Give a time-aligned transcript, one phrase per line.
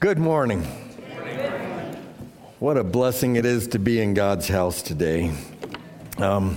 [0.00, 0.62] Good morning.
[2.58, 5.30] What a blessing it is to be in God's house today.
[6.16, 6.56] Um,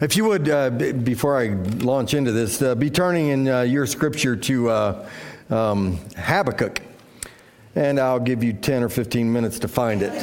[0.00, 1.48] if you would, uh, b- before I
[1.84, 5.08] launch into this, uh, be turning in uh, your scripture to uh,
[5.50, 6.80] um, Habakkuk,
[7.74, 10.14] and I'll give you 10 or 15 minutes to find it.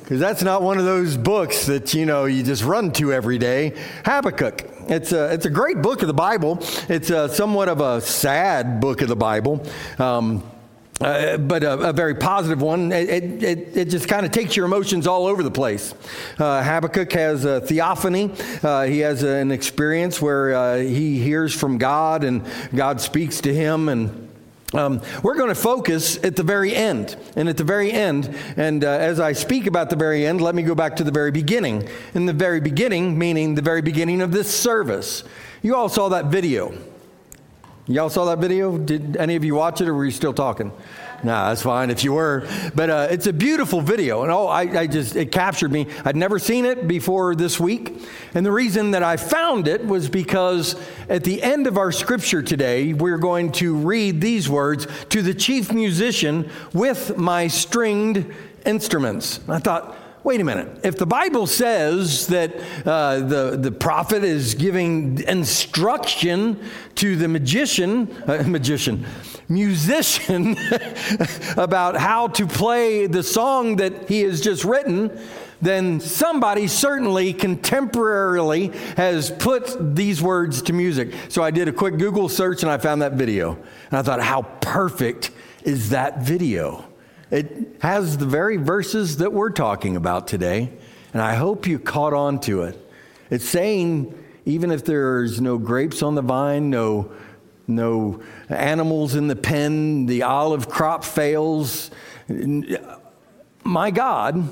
[0.00, 3.36] Because that's not one of those books that, you know, you just run to every
[3.36, 3.74] day.
[4.06, 4.62] Habakkuk.
[4.88, 6.58] It's a, it's a great book of the Bible.
[6.88, 9.62] It's a, somewhat of a sad book of the Bible.
[9.98, 10.42] Um,
[11.04, 12.90] uh, but a, a, very positive one.
[12.90, 15.94] It, it, it just kind of takes your emotions all over the place.
[16.38, 18.30] Uh, Habakkuk has a theophany.
[18.62, 22.42] Uh, he has an experience where uh, he hears from God and
[22.74, 24.30] God speaks to him and
[24.72, 27.16] um, we're going to focus at the very end.
[27.36, 30.54] And at the very end, and uh, as I speak about the very end, let
[30.54, 31.86] me go back to the very beginning.
[32.14, 35.22] In the very beginning, meaning the very beginning of this service.
[35.62, 36.74] You all saw that video.
[37.86, 38.78] Y'all saw that video?
[38.78, 40.72] Did any of you watch it or were you still talking?
[41.22, 42.48] Nah, that's fine if you were.
[42.74, 44.22] But uh, it's a beautiful video.
[44.22, 45.88] And oh, I, I, just, it captured me.
[46.02, 48.00] I'd never seen it before this week.
[48.32, 50.76] And the reason that I found it was because
[51.10, 55.34] at the end of our scripture today, we're going to read these words to the
[55.34, 58.32] chief musician with my stringed
[58.64, 59.40] instruments.
[59.46, 59.94] I thought,
[60.24, 60.80] wait a minute.
[60.82, 66.58] If the Bible says that uh, the, the prophet is giving instruction
[66.96, 69.06] to the magician, uh, magician,
[69.48, 70.56] musician
[71.58, 75.16] about how to play the song that he has just written,
[75.60, 81.12] then somebody certainly contemporarily has put these words to music.
[81.28, 83.58] So I did a quick Google search and I found that video.
[83.90, 85.30] And I thought, how perfect
[85.64, 86.86] is that video?
[87.34, 90.70] It has the very verses that we're talking about today,
[91.12, 92.78] and I hope you caught on to it.
[93.28, 97.10] It's saying, even if there's no grapes on the vine, no,
[97.66, 101.90] no animals in the pen, the olive crop fails,
[103.64, 104.48] my God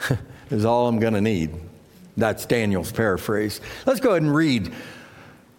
[0.50, 1.54] is all I'm going to need.
[2.16, 3.60] That's Daniel's paraphrase.
[3.84, 4.72] Let's go ahead and read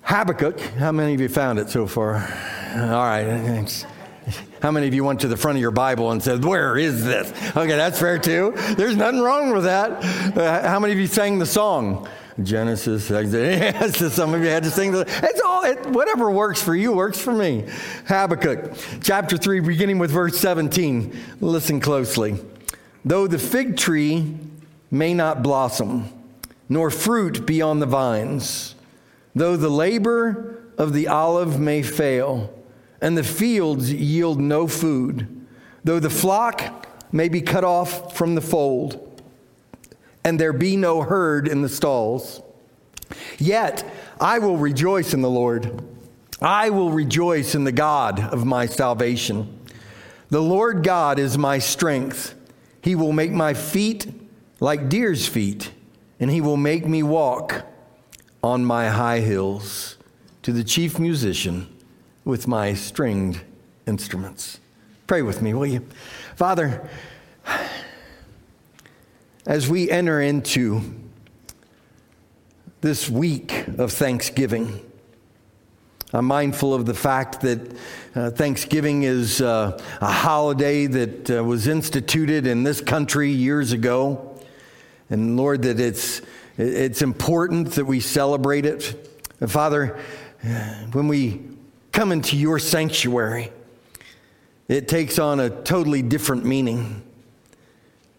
[0.01, 0.59] Habakkuk.
[0.59, 2.15] How many of you found it so far?
[2.15, 3.25] All right.
[3.25, 3.85] Thanks.
[4.61, 7.03] How many of you went to the front of your Bible and said, Where is
[7.03, 7.29] this?
[7.55, 8.53] Okay, that's fair too.
[8.75, 9.91] There's nothing wrong with that.
[10.35, 12.07] Uh, how many of you sang the song?
[12.43, 16.75] Genesis, yes, some of you had to sing the, it's all, it, whatever works for
[16.75, 17.65] you works for me.
[18.07, 21.17] Habakkuk, chapter 3, beginning with verse 17.
[21.41, 22.37] Listen closely.
[23.03, 24.37] Though the fig tree
[24.91, 26.09] may not blossom,
[26.69, 28.75] nor fruit be on the vines,
[29.33, 32.53] though the labor of the olive may fail,
[33.01, 35.45] and the fields yield no food,
[35.83, 39.21] though the flock may be cut off from the fold,
[40.23, 42.41] and there be no herd in the stalls.
[43.37, 45.83] Yet I will rejoice in the Lord.
[46.41, 49.59] I will rejoice in the God of my salvation.
[50.29, 52.35] The Lord God is my strength.
[52.81, 54.07] He will make my feet
[54.59, 55.71] like deer's feet,
[56.19, 57.65] and he will make me walk
[58.43, 59.97] on my high hills.
[60.43, 61.67] To the chief musician,
[62.27, 63.39] with my stringed
[63.87, 64.59] instruments.
[65.07, 65.87] Pray with me, will you?
[66.35, 66.89] Father,
[69.45, 70.81] as we enter into
[72.81, 74.81] this week of Thanksgiving,
[76.11, 77.77] I'm mindful of the fact that
[78.13, 84.37] uh, Thanksgiving is uh, a holiday that uh, was instituted in this country years ago.
[85.09, 86.21] And Lord, that it's,
[86.57, 89.09] it's important that we celebrate it.
[89.39, 89.97] And Father,
[90.91, 91.46] when we
[91.97, 93.51] come into your sanctuary,
[94.67, 97.01] it takes on a totally different meaning.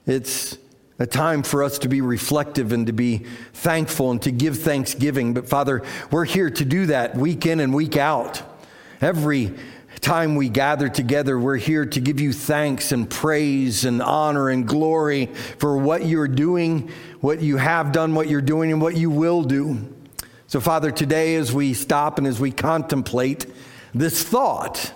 [0.04, 0.58] It's
[0.98, 3.18] a time for us to be reflective and to be
[3.52, 5.32] thankful and to give thanksgiving.
[5.32, 8.42] But Father, we're here to do that week in and week out.
[9.00, 9.54] Every
[10.00, 14.66] time we gather together, we're here to give you thanks and praise and honor and
[14.66, 15.26] glory
[15.58, 16.90] for what you're doing,
[17.20, 19.94] what you have done, what you're doing, and what you will do.
[20.48, 23.46] So, Father, today as we stop and as we contemplate
[23.94, 24.92] this thought.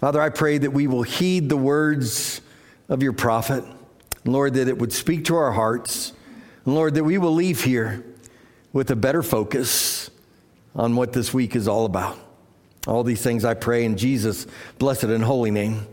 [0.00, 2.40] Father, I pray that we will heed the words
[2.88, 3.64] of your prophet.
[4.24, 6.12] Lord, that it would speak to our hearts.
[6.64, 8.04] Lord, that we will leave here
[8.72, 10.10] with a better focus
[10.74, 12.18] on what this week is all about.
[12.86, 14.46] All these things I pray in Jesus'
[14.78, 15.86] blessed and holy name.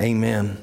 [0.00, 0.62] Amen.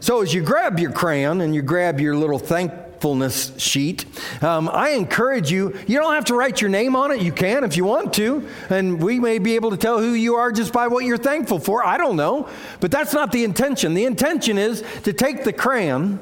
[0.00, 2.72] So, as you grab your crayon and you grab your little thank
[3.02, 4.04] thankfulness sheet.
[4.44, 7.20] Um, I encourage you, you don't have to write your name on it.
[7.20, 8.48] You can if you want to.
[8.70, 11.58] And we may be able to tell who you are just by what you're thankful
[11.58, 11.84] for.
[11.84, 12.48] I don't know.
[12.78, 13.94] But that's not the intention.
[13.94, 16.20] The intention is to take the crayon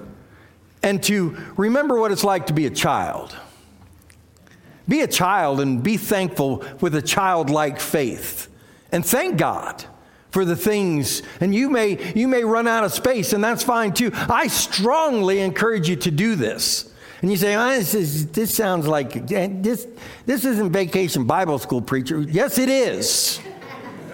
[0.83, 3.37] and to remember what it's like to be a child.
[4.89, 8.49] Be a child and be thankful with a childlike faith.
[8.91, 9.85] And thank God
[10.31, 11.23] for the things.
[11.41, 14.11] And you may you may run out of space and that's fine too.
[14.15, 16.93] I strongly encourage you to do this.
[17.23, 19.87] And you say oh, this, is, this sounds like eh, this
[20.27, 22.21] this isn't vacation bible school preacher.
[22.21, 23.41] Yes it is.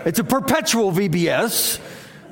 [0.04, 1.78] It's a perpetual vbs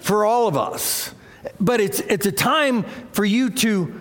[0.00, 1.14] for all of us.
[1.60, 4.00] But it's it's a time for you to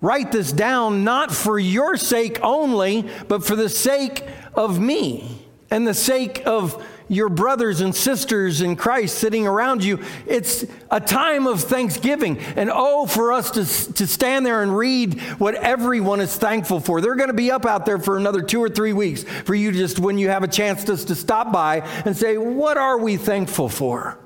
[0.00, 4.24] write this down not for your sake only but for the sake
[4.54, 9.98] of me and the sake of your brothers and sisters in Christ sitting around you.
[10.28, 12.38] It's a time of thanksgiving.
[12.38, 17.00] And oh, for us to, to stand there and read what everyone is thankful for.
[17.00, 19.72] They're going to be up out there for another two or three weeks for you
[19.72, 23.16] just when you have a chance just to stop by and say, What are we
[23.16, 24.16] thankful for?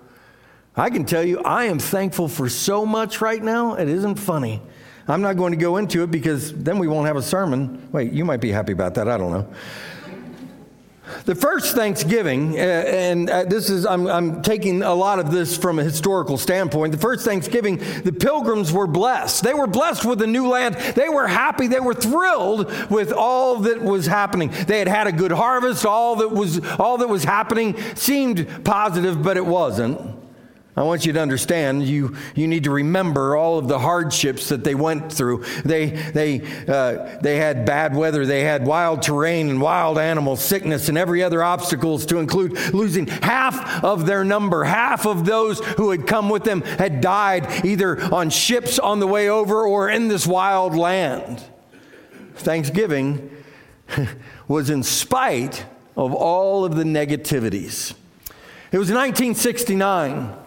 [0.77, 4.61] I can tell you, I am thankful for so much right now, it isn't funny.
[5.09, 7.89] I'm not going to go into it because then we won't have a sermon.
[7.93, 9.09] Wait, you might be happy about that.
[9.09, 9.55] I don't know.
[11.27, 15.57] The first Thanksgiving, uh, and uh, this is, I'm, I'm, taking a lot of this
[15.57, 16.93] from a historical standpoint.
[16.93, 19.43] The first Thanksgiving, the pilgrims were blessed.
[19.43, 20.77] They were blessed with a new land.
[20.95, 21.67] They were happy.
[21.67, 24.51] They were thrilled with all that was happening.
[24.67, 25.85] They had had a good harvest.
[25.85, 30.24] All that was, all that was happening seemed positive, but it wasn't.
[30.77, 34.65] I want you to understand, you, you need to remember all of the hardships that
[34.65, 35.45] they went through.
[35.65, 40.89] They, they, uh, they had bad weather, they had wild terrain and wild animals, sickness,
[40.89, 44.65] and every other obstacles to include losing half of their number.
[44.65, 49.07] Half of those who had come with them had died either on ships on the
[49.07, 51.41] way over or in this wild land.
[52.35, 53.31] Thanksgiving
[54.49, 55.67] was in spite
[55.97, 57.95] of all of the negativities.
[58.73, 60.39] It was 1969.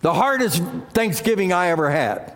[0.00, 0.62] The hardest
[0.92, 2.34] Thanksgiving I ever had.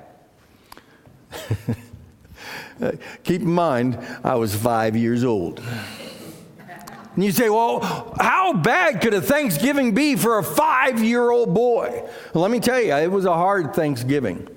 [3.25, 5.62] Keep in mind, I was five years old.
[7.14, 11.55] And you say, well, how bad could a Thanksgiving be for a five year old
[11.55, 12.09] boy?
[12.32, 14.49] Well, let me tell you, it was a hard Thanksgiving.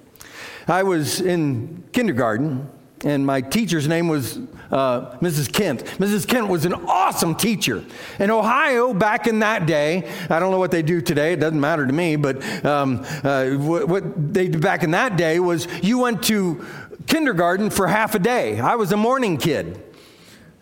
[0.68, 2.70] I was in kindergarten,
[3.06, 4.38] and my teacher's name was
[4.72, 5.54] uh, Mrs.
[5.54, 5.86] Kent.
[6.00, 6.28] Mrs.
[6.28, 7.86] Kent was an awesome teacher.
[8.20, 11.60] In Ohio, back in that day, I don't know what they do today, it doesn't
[11.60, 15.68] matter to me, but um, uh, what, what they did back in that day was
[15.84, 16.66] you went to
[17.06, 18.60] kindergarten for half a day.
[18.60, 19.82] I was a morning kid.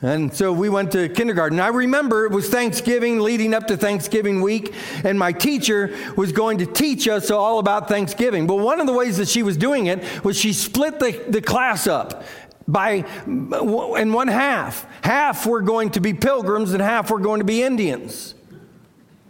[0.03, 1.61] And so we went to kindergarten.
[1.61, 6.57] I remember it was Thanksgiving, leading up to Thanksgiving week, and my teacher was going
[6.57, 8.45] to teach us all about Thanksgiving.
[8.45, 11.41] But one of the ways that she was doing it was she split the, the
[11.41, 12.25] class up
[12.67, 14.85] by in one half.
[15.05, 18.35] Half were going to be pilgrims and half were going to be Indians.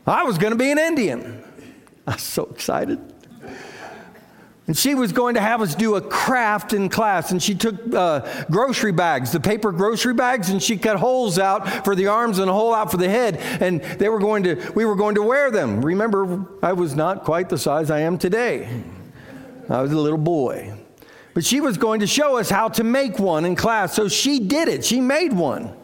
[0.08, 1.44] I was going to be an Indian.
[2.08, 3.13] I was so excited.
[4.66, 7.32] And she was going to have us do a craft in class.
[7.32, 11.84] And she took uh, grocery bags, the paper grocery bags, and she cut holes out
[11.84, 13.38] for the arms and a hole out for the head.
[13.62, 15.84] And they were going to, we were going to wear them.
[15.84, 18.84] Remember, I was not quite the size I am today.
[19.70, 20.74] I was a little boy.
[21.34, 23.94] But she was going to show us how to make one in class.
[23.94, 24.86] So she did it.
[24.86, 25.76] She made one.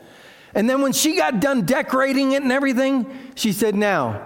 [0.53, 4.25] And then when she got done decorating it and everything, she said, Now,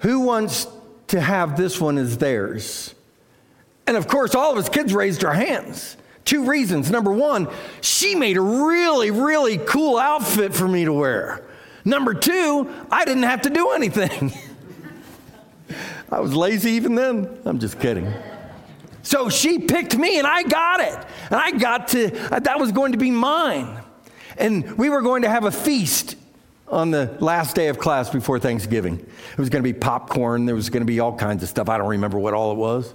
[0.00, 0.66] who wants
[1.10, 2.94] to have this one as theirs?
[3.86, 5.96] And of course, all of us kids raised our hands.
[6.24, 6.90] Two reasons.
[6.90, 7.48] Number one,
[7.80, 11.42] she made a really, really cool outfit for me to wear.
[11.84, 14.32] Number two, I didn't have to do anything.
[16.12, 17.38] I was lazy even then.
[17.44, 18.12] I'm just kidding.
[19.02, 21.06] So she picked me and I got it.
[21.30, 23.78] And I got to, that was going to be mine.
[24.36, 26.16] And we were going to have a feast
[26.70, 28.98] on the last day of class before Thanksgiving.
[28.98, 31.68] It was going to be popcorn, there was going to be all kinds of stuff.
[31.68, 32.94] I don't remember what all it was.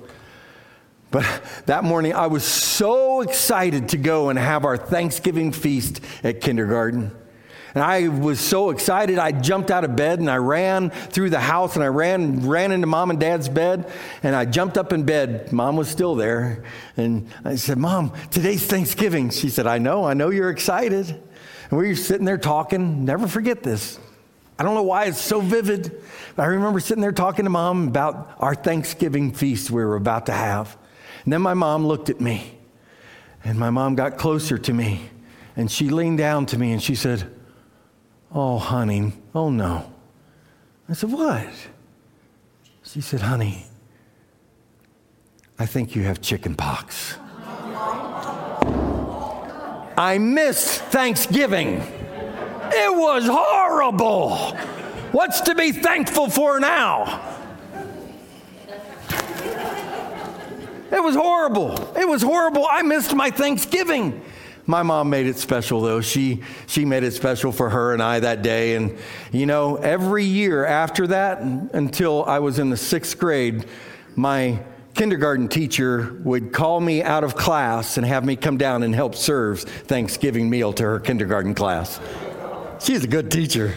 [1.11, 1.25] But
[1.65, 7.11] that morning, I was so excited to go and have our Thanksgiving feast at kindergarten.
[7.75, 11.41] And I was so excited, I jumped out of bed and I ran through the
[11.41, 13.91] house and I ran, ran into mom and dad's bed
[14.23, 15.51] and I jumped up in bed.
[15.51, 16.63] Mom was still there.
[16.95, 19.29] And I said, Mom, today's Thanksgiving.
[19.29, 21.21] She said, I know, I know you're excited.
[21.75, 23.03] And we were sitting there talking.
[23.03, 23.99] Never forget this.
[24.57, 26.01] I don't know why it's so vivid,
[26.33, 30.27] but I remember sitting there talking to mom about our Thanksgiving feast we were about
[30.27, 30.77] to have.
[31.25, 32.57] And then my mom looked at me,
[33.43, 35.09] and my mom got closer to me,
[35.57, 37.29] and she leaned down to me and she said,
[38.31, 39.91] Oh, honey, oh no.
[40.87, 41.49] I said, What?
[42.85, 43.65] She said, Honey,
[45.59, 47.17] I think you have chicken pox.
[49.97, 51.77] I missed Thanksgiving.
[51.77, 54.55] It was horrible.
[55.11, 57.21] What's to be thankful for now?
[60.91, 61.97] It was horrible.
[61.97, 62.67] It was horrible.
[62.69, 64.21] I missed my Thanksgiving.
[64.65, 66.01] My mom made it special though.
[66.01, 68.75] She she made it special for her and I that day.
[68.75, 68.97] And
[69.31, 73.65] you know, every year after that, until I was in the sixth grade,
[74.15, 74.59] my
[74.95, 79.13] kindergarten teacher would call me out of class and have me come down and help
[79.13, 81.99] serve Thanksgiving meal to her kindergarten class.
[82.79, 83.73] She's a good teacher.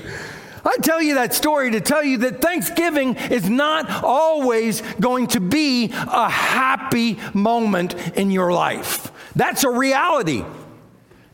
[0.64, 5.40] I tell you that story to tell you that Thanksgiving is not always going to
[5.40, 9.10] be a happy moment in your life.
[9.34, 10.44] That's a reality.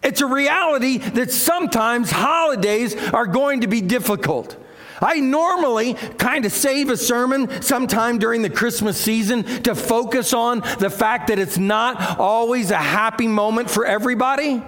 [0.03, 4.57] It's a reality that sometimes holidays are going to be difficult.
[5.05, 10.61] I normally kind of save a sermon sometime during the Christmas season to focus on
[10.79, 14.63] the fact that it's not always a happy moment for everybody.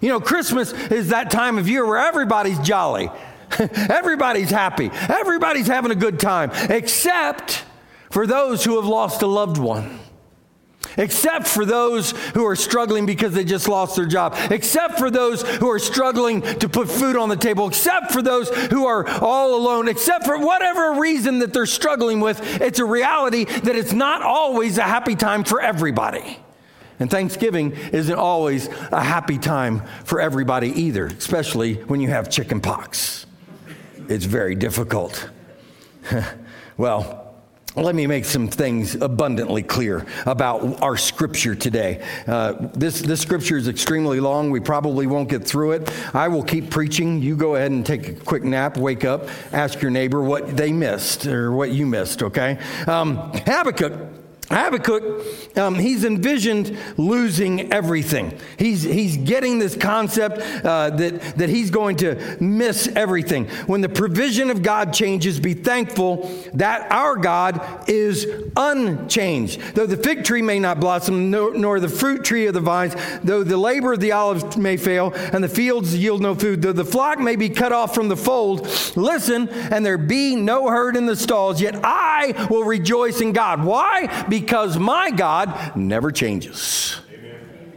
[0.00, 3.10] You know, Christmas is that time of year where everybody's jolly,
[3.58, 7.64] everybody's happy, everybody's having a good time, except
[8.10, 9.98] for those who have lost a loved one
[10.96, 15.42] except for those who are struggling because they just lost their job, except for those
[15.42, 19.54] who are struggling to put food on the table, except for those who are all
[19.54, 22.60] alone, except for whatever reason that they're struggling with.
[22.60, 26.38] It's a reality that it's not always a happy time for everybody.
[26.98, 32.60] And Thanksgiving isn't always a happy time for everybody either, especially when you have chicken
[32.60, 33.26] pox.
[34.08, 35.28] It's very difficult.
[36.76, 37.21] well,
[37.74, 42.04] let me make some things abundantly clear about our scripture today.
[42.26, 44.50] Uh, this, this scripture is extremely long.
[44.50, 46.14] We probably won't get through it.
[46.14, 47.22] I will keep preaching.
[47.22, 50.72] You go ahead and take a quick nap, wake up, ask your neighbor what they
[50.72, 52.58] missed or what you missed, okay?
[52.86, 54.21] Um, Habakkuk
[54.52, 58.38] Habakkuk, um, he's envisioned losing everything.
[58.58, 63.46] He's, he's getting this concept uh, that, that he's going to miss everything.
[63.66, 69.60] When the provision of God changes, be thankful that our God is unchanged.
[69.74, 72.94] Though the fig tree may not blossom, nor, nor the fruit tree of the vines,
[73.24, 76.72] though the labor of the olive may fail, and the fields yield no food, though
[76.72, 80.96] the flock may be cut off from the fold, listen, and there be no herd
[80.96, 83.64] in the stalls, yet I will rejoice in God.
[83.64, 84.24] Why?
[84.28, 87.00] Because because my God never changes.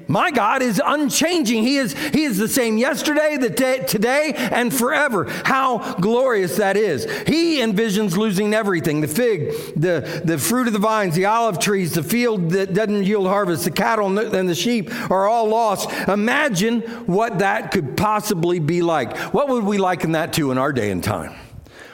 [0.08, 1.64] My God is unchanging.
[1.64, 5.26] He is, he is the same yesterday, the day, today, and forever.
[5.46, 7.06] How glorious that is.
[7.28, 11.94] He envisions losing everything the fig, the, the fruit of the vines, the olive trees,
[11.94, 15.92] the field that doesn't yield harvest, the cattle and the sheep are all lost.
[16.08, 19.18] Imagine what that could possibly be like.
[19.34, 21.36] What would we liken that to in our day and time?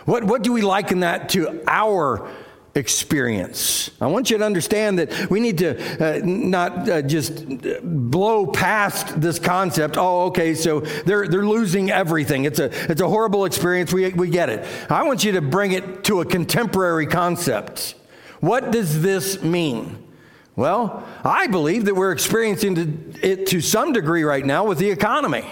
[0.05, 2.29] What, what do we liken that to our
[2.73, 3.91] experience.
[3.99, 7.45] I want you to understand that we need to uh, not uh, just
[7.83, 9.97] blow past this concept.
[9.97, 12.45] Oh, okay, so they're, they're losing everything.
[12.45, 13.91] It's a, it's a horrible experience.
[13.91, 14.65] We, we get it.
[14.89, 17.95] I want you to bring it to a contemporary concept.
[18.39, 20.01] What does this mean?
[20.55, 25.45] Well, I believe that we're experiencing it to some degree right now with the economy.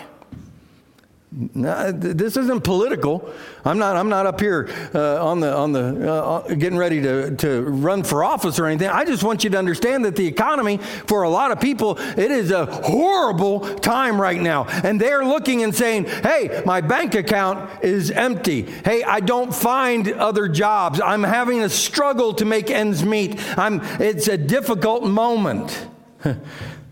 [1.31, 3.31] This isn't political.
[3.63, 3.95] I'm not.
[3.95, 7.61] I'm not up here uh, on the on the uh, uh, getting ready to to
[7.61, 8.89] run for office or anything.
[8.89, 12.31] I just want you to understand that the economy for a lot of people it
[12.31, 17.83] is a horrible time right now, and they're looking and saying, "Hey, my bank account
[17.83, 18.63] is empty.
[18.63, 20.99] Hey, I don't find other jobs.
[20.99, 23.39] I'm having a struggle to make ends meet.
[23.55, 23.81] I'm.
[23.99, 25.89] It's a difficult moment."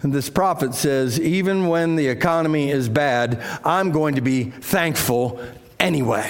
[0.03, 5.41] And this prophet says, even when the economy is bad, I'm going to be thankful
[5.79, 6.29] anyway.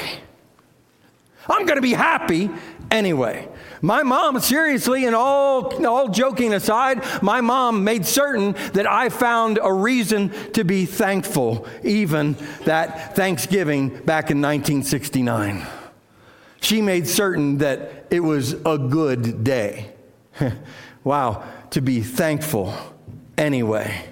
[1.49, 2.49] I'm going to be happy
[2.89, 3.47] anyway.
[3.81, 9.59] My mom, seriously, and all, all joking aside, my mom made certain that I found
[9.61, 12.33] a reason to be thankful, even
[12.65, 15.65] that Thanksgiving back in 1969.
[16.61, 19.91] She made certain that it was a good day.
[21.03, 22.73] wow, to be thankful
[23.37, 24.05] anyway.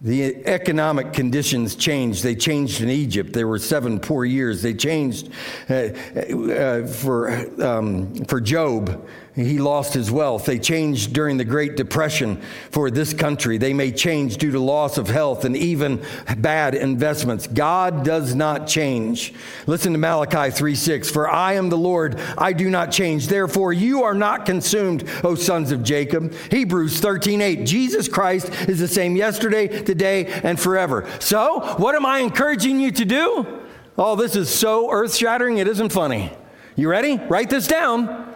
[0.00, 2.24] The economic conditions changed.
[2.24, 3.32] They changed in Egypt.
[3.32, 4.60] There were seven poor years.
[4.60, 5.30] They changed
[5.70, 7.30] uh, uh, for,
[7.62, 9.08] um, for Job.
[9.34, 10.44] He lost his wealth.
[10.44, 13.56] They changed during the Great Depression for this country.
[13.56, 16.04] They may change due to loss of health and even
[16.36, 17.46] bad investments.
[17.46, 19.32] God does not change.
[19.66, 21.10] Listen to Malachi 3 6.
[21.10, 23.28] For I am the Lord, I do not change.
[23.28, 26.34] Therefore, you are not consumed, O sons of Jacob.
[26.50, 27.64] Hebrews 13 8.
[27.64, 31.08] Jesus Christ is the same yesterday, today, and forever.
[31.20, 33.60] So, what am I encouraging you to do?
[33.96, 36.30] Oh, this is so earth shattering, it isn't funny.
[36.76, 37.16] You ready?
[37.16, 38.31] Write this down.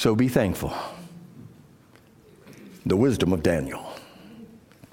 [0.00, 0.72] So be thankful.
[2.86, 3.92] The wisdom of Daniel.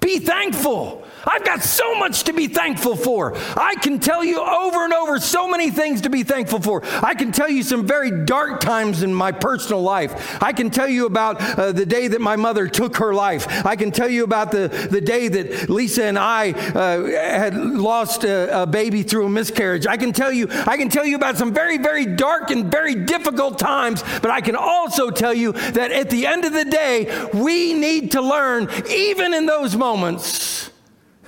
[0.00, 1.02] Be thankful.
[1.28, 3.36] I've got so much to be thankful for.
[3.56, 6.82] I can tell you over and over so many things to be thankful for.
[7.04, 10.42] I can tell you some very dark times in my personal life.
[10.42, 13.46] I can tell you about uh, the day that my mother took her life.
[13.66, 18.24] I can tell you about the, the day that Lisa and I uh, had lost
[18.24, 19.86] a, a baby through a miscarriage.
[19.86, 22.94] I can tell you I can tell you about some very very dark and very
[22.94, 27.28] difficult times, but I can also tell you that at the end of the day,
[27.34, 30.70] we need to learn even in those moments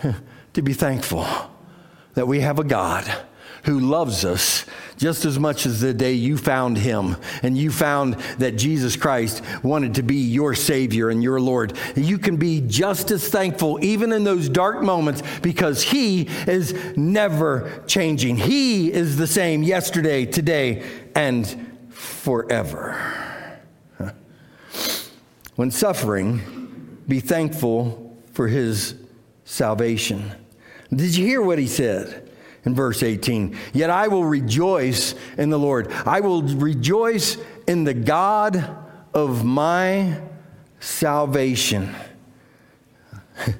[0.52, 1.26] to be thankful
[2.14, 3.10] that we have a God
[3.64, 4.64] who loves us
[4.96, 9.42] just as much as the day you found him and you found that Jesus Christ
[9.62, 11.76] wanted to be your Savior and your Lord.
[11.94, 17.82] You can be just as thankful even in those dark moments because he is never
[17.86, 18.36] changing.
[18.36, 20.82] He is the same yesterday, today,
[21.14, 23.60] and forever.
[25.56, 28.94] When suffering, be thankful for his
[29.50, 30.30] salvation.
[30.94, 32.28] Did you hear what he said?
[32.64, 33.56] in verse 18.
[33.72, 35.90] Yet I will rejoice in the Lord.
[36.04, 38.76] I will rejoice in the God
[39.14, 40.20] of my
[40.78, 41.94] salvation.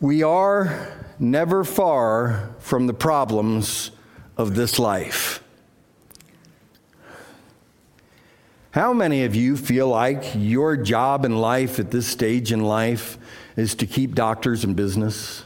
[0.00, 3.90] we are never far from the problems
[4.38, 5.42] of this life.
[8.70, 13.18] How many of you feel like your job in life at this stage in life
[13.56, 15.44] is to keep doctors in business?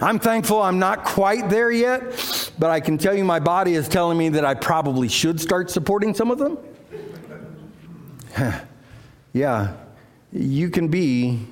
[0.00, 3.88] I'm thankful I'm not quite there yet, but I can tell you my body is
[3.88, 6.58] telling me that I probably should start supporting some of them.
[9.32, 9.74] yeah,
[10.32, 11.46] you can be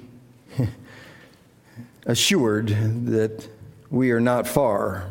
[2.06, 2.68] assured
[3.06, 3.48] that
[3.90, 5.06] we are not far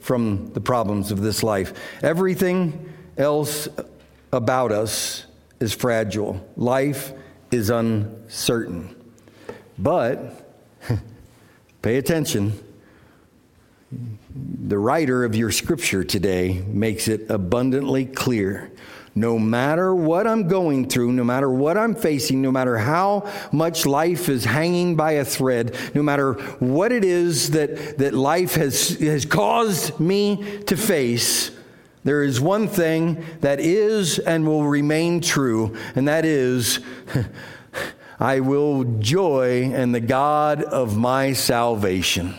[0.00, 1.72] from the problems of this life.
[2.02, 3.68] Everything else
[4.32, 5.26] about us
[5.60, 7.12] is fragile, life
[7.52, 8.96] is uncertain.
[9.78, 10.44] But
[11.82, 12.58] pay attention
[14.34, 18.70] the writer of your scripture today makes it abundantly clear.
[19.14, 23.84] No matter what I'm going through, no matter what I'm facing, no matter how much
[23.84, 28.98] life is hanging by a thread, no matter what it is that, that life has,
[29.00, 31.50] has caused me to face,
[32.04, 36.80] there is one thing that is and will remain true, and that is
[38.20, 42.34] I will joy in the God of my salvation.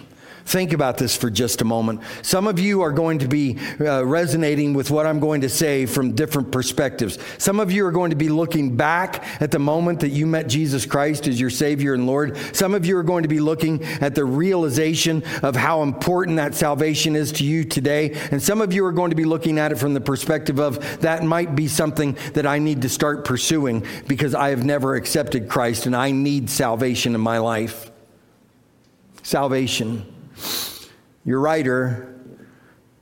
[0.54, 2.02] Think about this for just a moment.
[2.22, 5.88] Some of you are going to be uh, resonating with what I'm going to say
[5.88, 7.18] from different perspectives.
[7.39, 10.48] Some of you are going to be looking back at the moment that you met
[10.48, 12.38] Jesus Christ as your Savior and Lord.
[12.56, 16.54] Some of you are going to be looking at the realization of how important that
[16.54, 18.12] salvation is to you today.
[18.30, 21.02] And some of you are going to be looking at it from the perspective of
[21.02, 25.50] that might be something that I need to start pursuing because I have never accepted
[25.50, 27.89] Christ and I need salvation in my life.
[29.24, 30.12] Salvation.
[31.26, 32.19] Your writer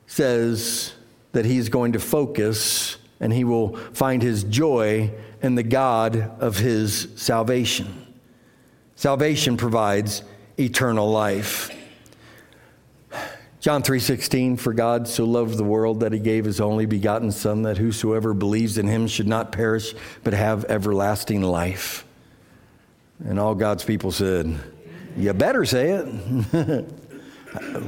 [0.08, 0.94] says
[1.32, 6.58] that he's going to focus and he will find his joy in the God of
[6.58, 8.08] his salvation.
[8.96, 10.24] Salvation provides
[10.60, 11.72] eternal life.
[13.60, 17.62] John 3:16 for God so loved the world that he gave his only begotten son
[17.62, 22.04] that whosoever believes in him should not perish but have everlasting life.
[23.24, 24.60] And all God's people said,
[25.16, 26.86] "You better say it."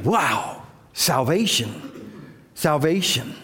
[0.04, 1.90] Wow, salvation.
[2.56, 3.36] Salvation.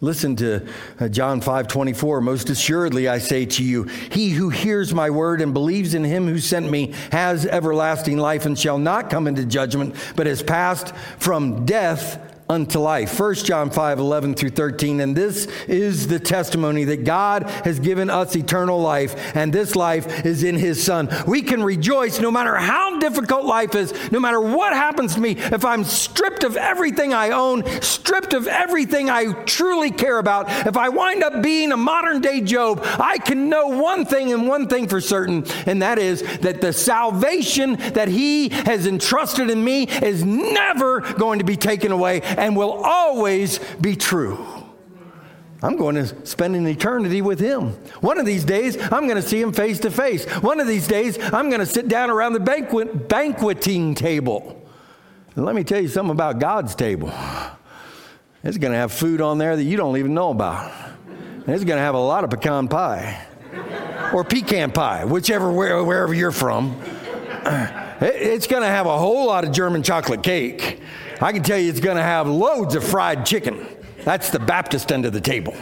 [0.00, 0.66] Listen to
[1.00, 2.20] uh, John 5 24.
[2.20, 6.26] Most assuredly, I say to you, he who hears my word and believes in him
[6.26, 10.94] who sent me has everlasting life and shall not come into judgment, but has passed
[11.18, 13.18] from death unto life.
[13.18, 15.00] 1 John 5 11 through 13.
[15.00, 20.26] And this is the testimony that God has given us eternal life, and this life
[20.26, 21.08] is in his Son.
[21.26, 25.32] We can rejoice no matter how difficult life is, no matter what happens to me.
[25.32, 30.76] If I'm stripped of everything I own, stripped of everything I truly care about, if
[30.76, 34.68] I wind up being a modern day Job, I can know one thing and one
[34.68, 39.84] thing for certain, and that is that the salvation that he has entrusted in me
[39.84, 44.44] is never going to be taken away and will always be true.
[45.62, 47.70] I'm going to spend an eternity with him.
[48.00, 50.26] One of these days, I'm going to see him face to face.
[50.42, 54.60] One of these days, I'm going to sit down around the banquet, banqueting table.
[55.34, 57.10] And let me tell you something about God's table.
[58.42, 60.70] It's going to have food on there that you don't even know about.
[61.06, 63.26] And it's going to have a lot of pecan pie
[64.12, 66.78] or pecan pie, whichever, wherever you're from.
[68.00, 70.80] It's going to have a whole lot of German chocolate cake.
[71.20, 73.66] I can tell you it's going to have loads of fried chicken.
[74.04, 75.54] That's the Baptist end of the table.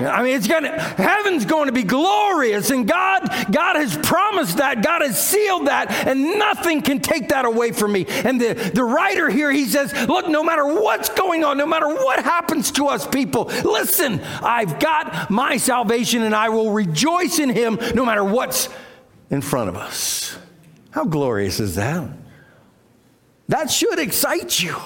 [0.00, 4.58] I mean, it's going to, heaven's going to be glorious, and God, God has promised
[4.58, 8.06] that, God has sealed that, and nothing can take that away from me.
[8.06, 11.88] And the, the writer here, he says, Look, no matter what's going on, no matter
[11.88, 17.48] what happens to us people, listen, I've got my salvation, and I will rejoice in
[17.48, 18.68] him no matter what's
[19.30, 20.38] in front of us.
[20.90, 22.08] How glorious is that?
[23.48, 24.76] That should excite you.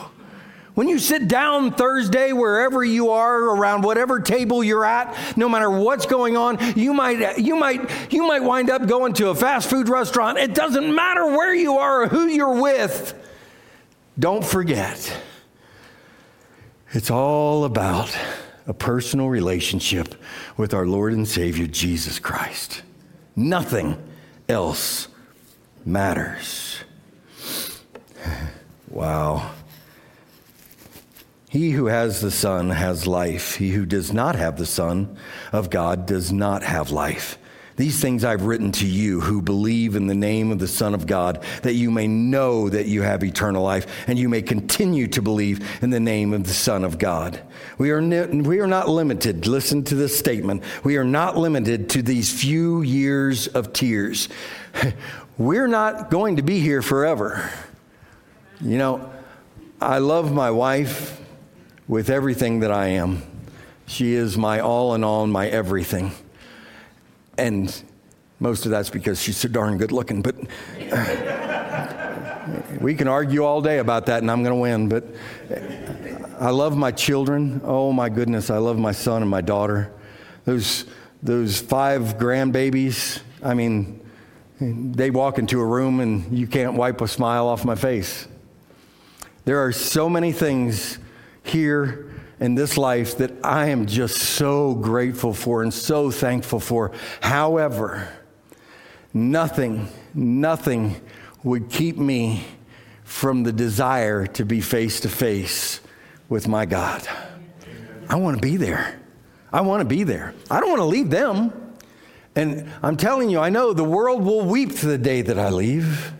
[0.75, 5.71] When you sit down Thursday, wherever you are, around whatever table you're at, no matter
[5.71, 9.69] what's going on, you might, you might, you might wind up going to a fast
[9.69, 10.39] food restaurant.
[10.39, 13.15] It doesn't matter where you are or who you're with.
[14.19, 15.15] Don't forget,
[16.93, 18.17] it's all about
[18.67, 20.15] a personal relationship
[20.57, 22.83] with our Lord and Savior, Jesus Christ.
[23.37, 24.03] Nothing
[24.49, 25.09] else
[25.85, 26.83] matters.
[28.91, 29.53] Wow.
[31.49, 33.57] He who has the Son has life.
[33.57, 35.17] He who does not have the Son
[35.51, 37.39] of God does not have life.
[37.77, 41.07] These things I've written to you who believe in the name of the Son of
[41.07, 45.23] God, that you may know that you have eternal life, and you may continue to
[45.23, 47.41] believe in the name of the Son of God.
[47.79, 52.03] We are, we are not limited, listen to this statement, we are not limited to
[52.03, 54.29] these few years of tears.
[55.39, 57.51] We're not going to be here forever.
[58.65, 59.13] You know,
[59.81, 61.21] I love my wife
[61.89, 63.23] with everything that I am.
[63.87, 66.13] She is my all in all and my everything.
[67.37, 67.83] And
[68.39, 70.23] most of that's because she's so darn good looking.
[70.23, 70.37] But
[72.81, 74.89] we can argue all day about that, and I'm going to win.
[74.89, 75.07] But
[76.39, 77.61] I love my children.
[77.65, 78.49] Oh, my goodness.
[78.49, 79.93] I love my son and my daughter.
[80.45, 80.85] Those,
[81.21, 84.09] those five grandbabies, I mean,
[84.61, 88.29] they walk into a room and you can't wipe a smile off my face.
[89.45, 90.99] There are so many things
[91.43, 96.93] here in this life that I am just so grateful for and so thankful for.
[97.21, 98.09] However,
[99.13, 101.01] nothing, nothing
[101.43, 102.45] would keep me
[103.03, 105.81] from the desire to be face to face
[106.29, 107.07] with my God.
[108.09, 109.01] I want to be there.
[109.53, 110.35] I want to be there.
[110.51, 111.53] I don't want to leave them.
[112.35, 116.13] And I'm telling you, I know the world will weep the day that I leave.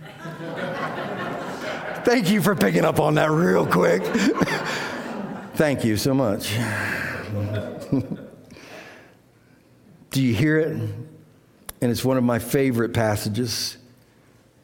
[2.05, 4.03] Thank you for picking up on that real quick.
[5.55, 6.53] Thank you so much.
[10.11, 10.67] Do you hear it?
[10.67, 13.77] And it's one of my favorite passages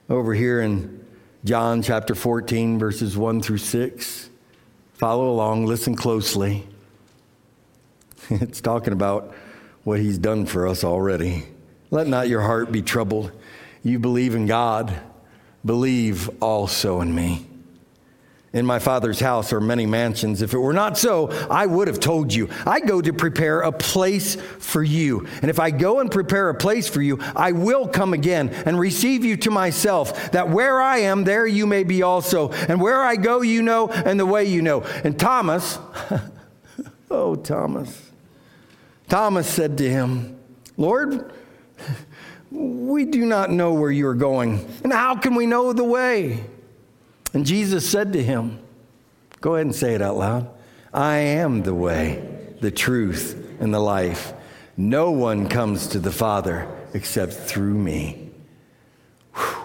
[0.08, 1.06] over here in
[1.44, 4.30] John chapter 14, verses 1 through 6.
[4.94, 6.66] Follow along, listen closely.
[8.30, 9.32] It's talking about
[9.84, 11.44] what he's done for us already.
[11.90, 13.32] Let not your heart be troubled.
[13.82, 14.92] You believe in God,
[15.68, 17.46] believe also in me.
[18.54, 20.40] In my father's house are many mansions.
[20.40, 22.48] If it were not so, I would have told you.
[22.66, 25.26] I go to prepare a place for you.
[25.42, 28.80] And if I go and prepare a place for you, I will come again and
[28.80, 32.50] receive you to myself, that where I am, there you may be also.
[32.50, 34.80] And where I go, you know, and the way you know.
[35.04, 35.78] And Thomas,
[37.10, 38.10] oh, Thomas,
[39.10, 40.38] Thomas said to him,
[40.78, 41.30] Lord,
[42.50, 46.44] we do not know where you are going, and how can we know the way?
[47.34, 48.58] And Jesus said to him,
[49.40, 50.50] Go ahead and say it out loud
[50.92, 52.26] I am the way,
[52.60, 54.32] the truth, and the life.
[54.76, 58.30] No one comes to the Father except through me.
[59.34, 59.62] Whew.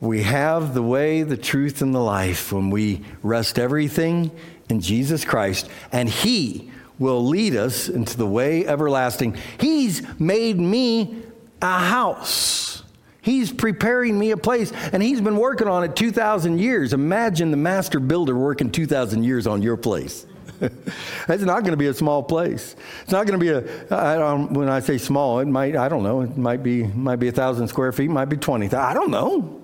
[0.00, 4.32] We have the way, the truth, and the life when we rest everything
[4.68, 6.71] in Jesus Christ, and He
[7.02, 9.36] will lead us into the way everlasting.
[9.58, 11.22] He's made me
[11.60, 12.82] a house.
[13.20, 16.92] He's preparing me a place, and he's been working on it 2,000 years.
[16.92, 20.26] Imagine the master builder working 2,000 years on your place.
[20.60, 22.76] it's not going to be a small place.
[23.02, 23.94] It's not going to be a.
[23.94, 25.74] I when I say small, it might.
[25.74, 26.20] I don't know.
[26.20, 28.10] It might be might be a thousand square feet.
[28.10, 28.72] Might be twenty.
[28.72, 29.60] I don't know.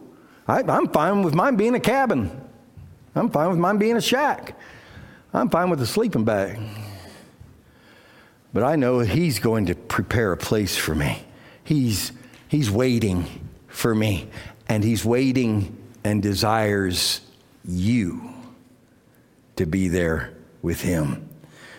[0.49, 2.31] I, I'm fine with mine being a cabin.
[3.15, 4.59] I'm fine with mine being a shack.
[5.33, 6.59] I'm fine with a sleeping bag.
[8.53, 11.23] But I know He's going to prepare a place for me.
[11.65, 12.13] He's
[12.49, 13.27] He's waiting
[13.69, 14.29] for me.
[14.69, 17.21] And He's waiting and desires
[17.65, 18.33] you
[19.57, 20.33] to be there
[20.63, 21.29] with Him.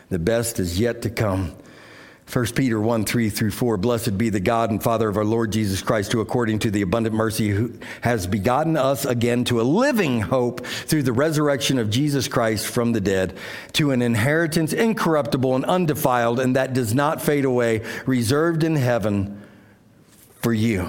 [0.10, 1.55] The best is yet to come.
[2.32, 5.52] 1 Peter 1 3 through 4 Blessed be the God and Father of our Lord
[5.52, 9.63] Jesus Christ, who according to the abundant mercy who has begotten us again to a
[9.63, 13.36] living hope through the resurrection of Jesus Christ from the dead,
[13.74, 19.42] to an inheritance incorruptible and undefiled, and that does not fade away, reserved in heaven
[20.36, 20.88] for you.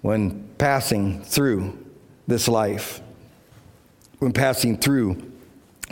[0.00, 1.78] When passing through
[2.26, 3.00] this life,
[4.18, 5.28] when passing through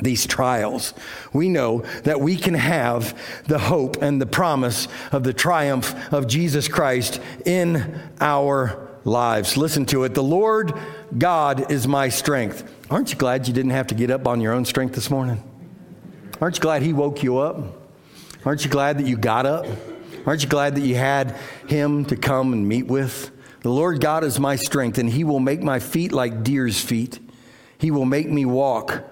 [0.03, 0.93] these trials,
[1.33, 6.27] we know that we can have the hope and the promise of the triumph of
[6.27, 9.57] Jesus Christ in our lives.
[9.57, 10.15] Listen to it.
[10.15, 10.75] The Lord
[11.17, 12.71] God is my strength.
[12.91, 15.43] Aren't you glad you didn't have to get up on your own strength this morning?
[16.41, 17.59] Aren't you glad He woke you up?
[18.45, 19.67] Aren't you glad that you got up?
[20.27, 21.37] Aren't you glad that you had
[21.69, 23.31] Him to come and meet with?
[23.63, 27.19] The Lord God is my strength, and He will make my feet like deer's feet.
[27.79, 29.03] He will make me walk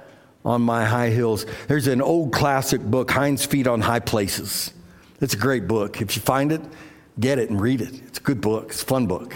[0.44, 1.46] on my high hills.
[1.68, 4.72] There's an old classic book, Hinds Feet on High Places.
[5.20, 6.02] It's a great book.
[6.02, 6.61] If you find it,
[7.18, 7.94] get it and read it.
[8.07, 9.35] It's a good book, it's a fun book.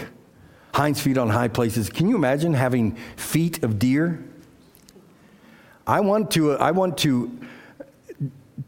[0.73, 1.89] Hinds Feet on High Places.
[1.89, 4.23] Can you imagine having feet of deer?
[5.87, 7.39] I want to, I want to,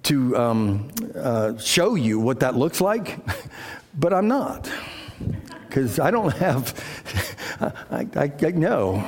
[0.04, 3.20] to um, uh, show you what that looks like,
[4.00, 4.72] but I'm not.
[5.68, 6.74] Because I don't have,
[7.92, 9.08] I, I, I know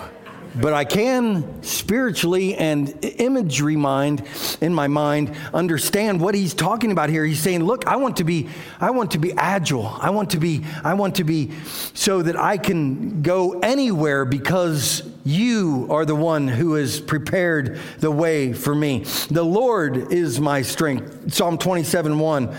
[0.55, 4.23] but I can spiritually and imagery mind
[4.61, 7.25] in my mind understand what he's talking about here.
[7.25, 9.87] He's saying, "Look, I want to be I want to be agile.
[9.99, 11.51] I want to be I want to be
[11.93, 18.11] so that I can go anywhere because you are the one who has prepared the
[18.11, 19.05] way for me.
[19.29, 22.55] The Lord is my strength." Psalm 27 1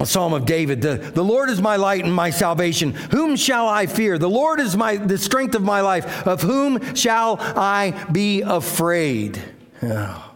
[0.00, 0.80] a psalm of David.
[0.80, 2.92] The, the Lord is my light and my salvation.
[2.92, 4.18] Whom shall I fear?
[4.18, 6.26] The Lord is my, the strength of my life.
[6.26, 9.40] Of whom shall I be afraid?
[9.82, 10.26] Oh.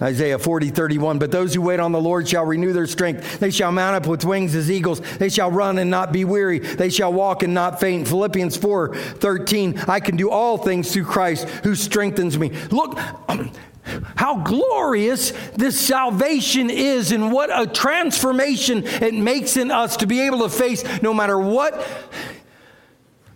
[0.00, 1.18] Isaiah 40, 31.
[1.18, 3.38] But those who wait on the Lord shall renew their strength.
[3.38, 5.00] They shall mount up with wings as eagles.
[5.00, 6.58] They shall run and not be weary.
[6.58, 8.08] They shall walk and not faint.
[8.08, 9.80] Philippians 4, 13.
[9.88, 12.50] I can do all things through Christ who strengthens me.
[12.70, 12.98] Look,
[14.16, 20.20] how glorious this salvation is and what a transformation it makes in us to be
[20.20, 21.86] able to face no matter what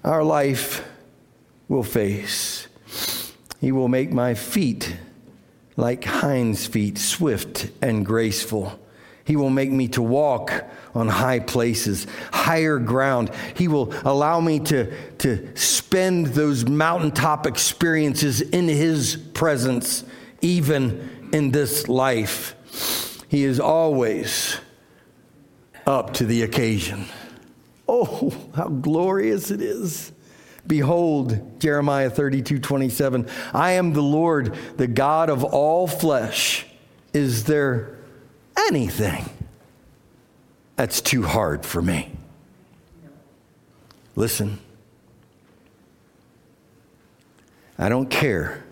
[0.04, 0.86] our life
[1.68, 2.66] will face.
[3.60, 4.96] He will make my feet
[5.76, 8.78] like hinds' feet, swift and graceful.
[9.24, 13.30] He will make me to walk on high places, higher ground.
[13.54, 20.04] He will allow me to, to spend those mountaintop experiences in His presence
[20.40, 22.54] even in this life.
[23.28, 24.58] He is always
[25.86, 27.06] up to the occasion.
[27.88, 30.12] Oh, how glorious it is.
[30.66, 36.66] Behold, Jeremiah 32 27, I am the Lord, the God of all flesh.
[37.14, 37.96] Is there
[38.68, 39.24] anything
[40.76, 42.12] that's too hard for me?
[44.14, 44.58] Listen,
[47.78, 48.64] I don't care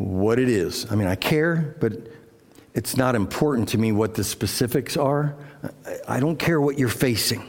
[0.00, 0.90] what it is.
[0.90, 1.92] I mean, I care, but
[2.74, 5.36] it's not important to me what the specifics are.
[6.08, 7.46] I don't care what you're facing.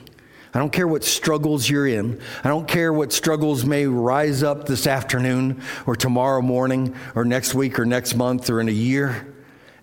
[0.53, 2.19] I don't care what struggles you're in.
[2.43, 7.55] I don't care what struggles may rise up this afternoon or tomorrow morning or next
[7.55, 9.33] week or next month or in a year.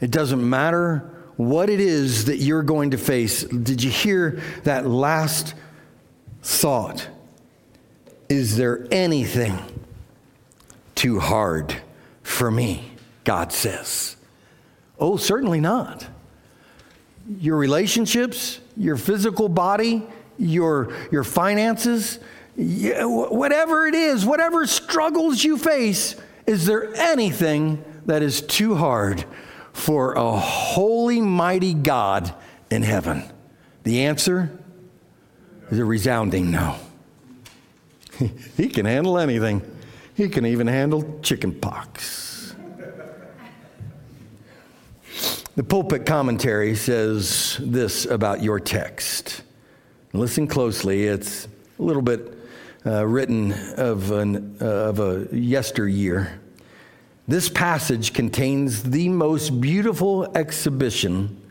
[0.03, 3.45] It doesn't matter what it is that you're going to face.
[3.45, 5.55] Did you hear that last
[6.43, 7.09] thought?
[8.29, 9.59] Is there anything
[10.95, 11.81] too hard?
[12.39, 12.93] For me,
[13.25, 14.17] God says.
[15.01, 16.07] Oh, certainly not.
[17.41, 20.05] Your relationships, your physical body,
[20.39, 22.21] your, your finances,
[22.57, 26.15] whatever it is, whatever struggles you face,
[26.47, 29.25] is there anything that is too hard
[29.73, 32.33] for a holy, mighty God
[32.71, 33.25] in heaven?
[33.83, 34.57] The answer
[35.73, 36.77] is a resounding no.
[38.57, 39.61] he can handle anything.
[40.15, 42.28] He can even handle chicken pox.
[45.59, 49.43] The pulpit commentary says this about your text.
[50.13, 51.09] Listen closely.
[51.09, 51.49] It's
[51.81, 52.39] a little bit
[52.87, 56.41] uh, written of, an, uh, of a yesteryear.
[57.27, 61.43] This passage contains the most beautiful exhibition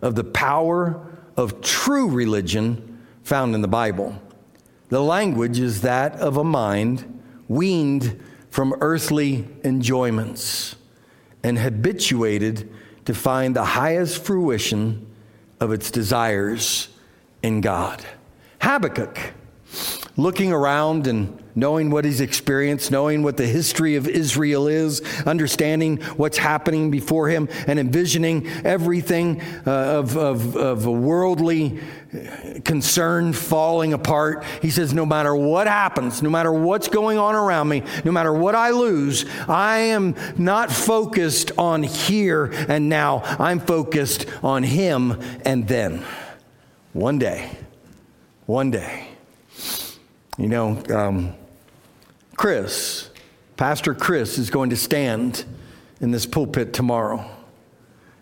[0.00, 4.18] of the power of true religion found in the Bible.
[4.88, 10.76] The language is that of a mind weaned from earthly enjoyments
[11.42, 12.66] and habituated
[13.10, 15.04] to find the highest fruition
[15.58, 16.88] of its desires
[17.42, 18.00] in God.
[18.60, 19.18] Habakkuk,
[20.16, 25.96] looking around and knowing what he's experienced, knowing what the history of Israel is, understanding
[26.18, 31.80] what's happening before him, and envisioning everything uh, of, of, of a worldly
[32.64, 34.44] concern falling apart.
[34.62, 38.32] He says, No matter what happens, no matter what's going on around me, no matter
[38.32, 43.22] what I lose, I am not focused on here and now.
[43.38, 46.04] I'm focused on him and then.
[46.92, 47.50] One day,
[48.46, 49.06] one day.
[50.36, 51.34] You know, um,
[52.36, 53.10] Chris,
[53.56, 55.44] Pastor Chris, is going to stand
[56.00, 57.30] in this pulpit tomorrow,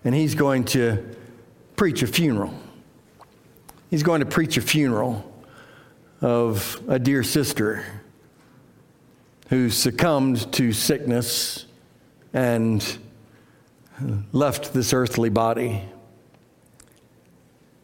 [0.04, 1.16] and he's going to
[1.76, 2.52] preach a funeral.
[3.90, 5.32] He's going to preach a funeral
[6.20, 7.84] of a dear sister
[9.48, 11.64] who succumbed to sickness
[12.34, 12.98] and
[14.32, 15.82] left this earthly body.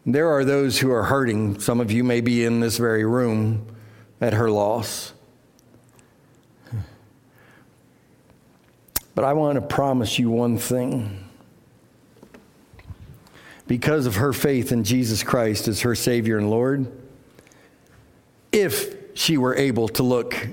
[0.05, 1.61] There are those who are hurting.
[1.61, 3.67] Some of you may be in this very room
[4.21, 5.14] at her loss.
[9.14, 11.31] But I want to promise you one thing.
[13.66, 16.90] Because of her faith in Jesus Christ as her Savior and Lord,
[18.53, 20.48] if she were able to look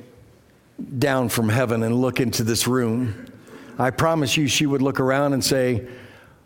[0.97, 3.26] down from heaven and look into this room,
[3.78, 5.88] I promise you she would look around and say,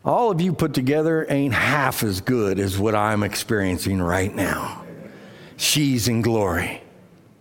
[0.03, 4.83] All of you put together ain't half as good as what I'm experiencing right now.
[5.57, 6.81] She's in glory.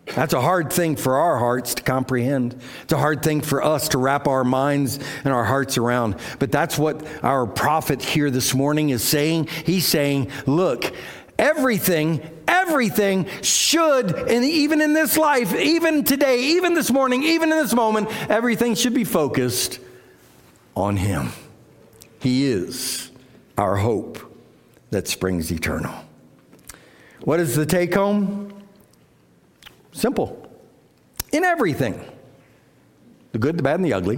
[0.06, 2.60] That's a hard thing for our hearts to comprehend.
[2.82, 6.16] It's a hard thing for us to wrap our minds and our hearts around.
[6.38, 9.48] But that's what our prophet here this morning is saying.
[9.64, 10.94] He's saying, look,
[11.38, 17.58] everything, everything should, and even in this life, even today, even this morning, even in
[17.58, 19.80] this moment, everything should be focused
[20.76, 21.30] on Him.
[22.20, 23.10] He is
[23.56, 24.18] our hope
[24.90, 25.94] that springs eternal.
[27.22, 28.53] What is the take home?
[29.94, 30.50] Simple.
[31.32, 32.04] In everything,
[33.32, 34.16] the good, the bad, and the ugly,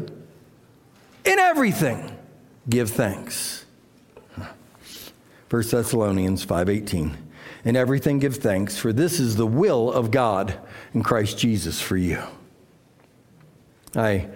[1.25, 2.17] in everything,
[2.69, 3.65] give thanks.
[5.49, 7.17] 1 Thessalonians 5:18.
[7.65, 10.55] In everything give thanks, for this is the will of God
[10.95, 12.23] in Christ Jesus for you.
[13.95, 14.29] I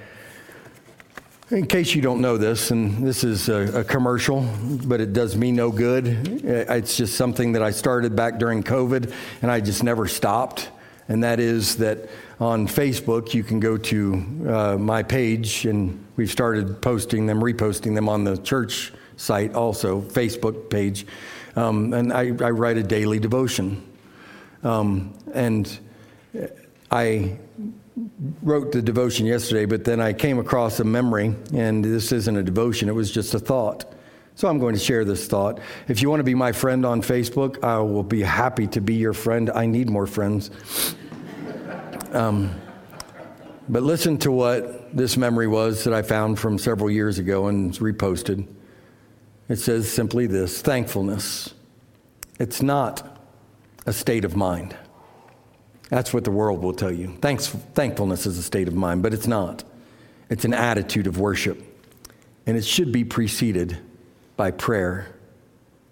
[1.50, 4.48] in case you don't know this, and this is a, a, commercial,
[4.84, 6.06] but it does me no good.
[6.44, 10.70] It's just something that I started back during COVID, and I just never stopped
[11.10, 16.30] and that is that on Facebook you can go to uh, my page, and we've
[16.30, 21.04] started posting them, reposting them on the church site also, Facebook page,
[21.56, 23.82] um, and I, I, write a daily devotion.
[24.62, 25.78] Um, and
[26.92, 27.36] I
[28.42, 32.42] wrote the devotion yesterday, but then I came across a memory, and this isn't a
[32.44, 33.92] devotion, it was just a thought.
[34.40, 35.60] So I'm going to share this thought.
[35.86, 38.94] If you want to be my friend on Facebook, I will be happy to be
[38.94, 39.50] your friend.
[39.50, 40.50] I need more friends.
[42.12, 42.58] Um,
[43.68, 47.74] but listen to what this memory was that I found from several years ago and
[47.74, 48.48] reposted.
[49.50, 51.52] It says simply this thankfulness.
[52.38, 53.20] It's not
[53.84, 54.74] a state of mind.
[55.90, 57.14] That's what the world will tell you.
[57.20, 59.64] Thanks, thankfulness is a state of mind, but it's not.
[60.30, 61.62] It's an attitude of worship.
[62.46, 63.76] And it should be preceded
[64.40, 65.06] by prayer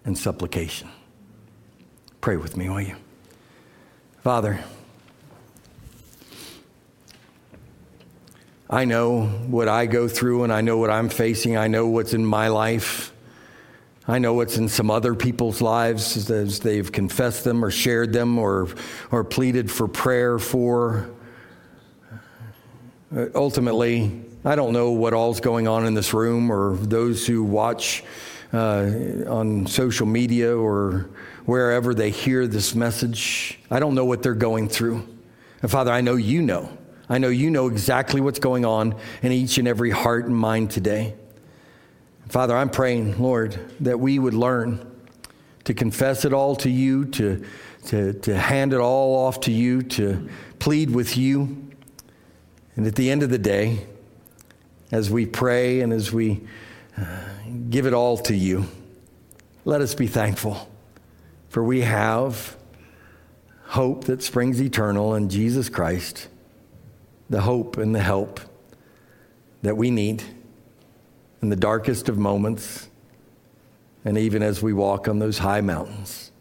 [0.05, 0.89] and supplication.
[2.19, 2.95] Pray with me, will you?
[4.23, 4.59] Father,
[8.67, 11.57] I know what I go through and I know what I'm facing.
[11.57, 13.13] I know what's in my life.
[14.07, 18.39] I know what's in some other people's lives as they've confessed them or shared them
[18.39, 18.69] or,
[19.11, 21.11] or pleaded for prayer for.
[23.35, 28.03] Ultimately, I don't know what all's going on in this room or those who watch
[28.53, 28.91] uh,
[29.27, 31.09] on social media or
[31.45, 33.59] wherever they hear this message.
[33.69, 35.07] I don't know what they're going through.
[35.61, 36.69] And Father, I know you know.
[37.09, 40.71] I know you know exactly what's going on in each and every heart and mind
[40.71, 41.15] today.
[42.27, 44.85] Father, I'm praying, Lord, that we would learn
[45.63, 47.43] to confess it all to you, to,
[47.87, 51.71] to, to hand it all off to you, to plead with you.
[52.75, 53.87] And at the end of the day,
[54.91, 56.41] as we pray and as we
[57.69, 58.65] give it all to you,
[59.65, 60.69] let us be thankful,
[61.49, 62.55] for we have
[63.63, 66.27] hope that springs eternal in Jesus Christ
[67.29, 68.39] the hope and the help
[69.61, 70.23] that we need
[71.41, 72.87] in the darkest of moments
[74.03, 76.31] and even as we walk on those high mountains.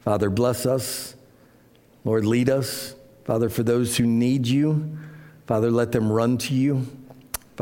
[0.00, 1.16] Father, bless us.
[2.04, 2.94] Lord, lead us.
[3.24, 4.98] Father, for those who need you,
[5.46, 6.86] Father, let them run to you.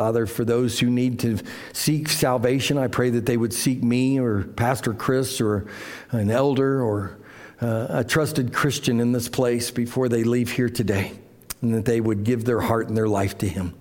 [0.00, 1.36] Father, for those who need to
[1.74, 5.66] seek salvation, I pray that they would seek me or Pastor Chris or
[6.10, 7.18] an elder or
[7.60, 11.12] uh, a trusted Christian in this place before they leave here today
[11.60, 13.74] and that they would give their heart and their life to Him.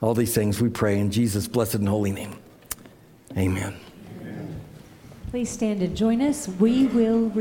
[0.00, 2.38] All these things we pray in Jesus' blessed and holy name.
[3.36, 3.74] Amen.
[5.30, 6.46] Please stand and join us.
[6.46, 7.36] We will remain.